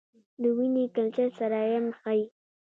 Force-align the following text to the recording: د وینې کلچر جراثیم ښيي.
د 0.41 0.43
وینې 0.57 0.85
کلچر 0.95 1.27
جراثیم 1.37 1.85
ښيي. 1.99 2.23